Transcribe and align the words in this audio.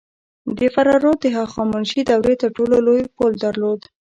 د 0.57 0.59
فراه 0.73 0.99
رود 1.03 1.19
د 1.21 1.25
هخامنشي 1.37 2.01
دورې 2.09 2.35
تر 2.41 2.49
ټولو 2.57 2.75
لوی 2.87 3.01
پل 3.15 3.31
درلود 3.43 3.79